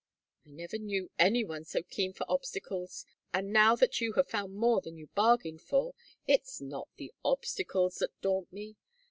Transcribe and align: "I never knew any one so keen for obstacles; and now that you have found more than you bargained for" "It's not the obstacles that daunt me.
"I 0.47 0.49
never 0.49 0.79
knew 0.79 1.11
any 1.19 1.43
one 1.43 1.63
so 1.63 1.83
keen 1.83 2.11
for 2.11 2.25
obstacles; 2.27 3.05
and 3.35 3.53
now 3.53 3.75
that 3.75 4.01
you 4.01 4.13
have 4.13 4.27
found 4.27 4.55
more 4.55 4.81
than 4.81 4.97
you 4.97 5.09
bargained 5.13 5.61
for" 5.61 5.93
"It's 6.35 6.59
not 6.59 6.89
the 6.95 7.13
obstacles 7.23 7.97
that 7.99 8.19
daunt 8.19 8.51
me. 8.51 8.77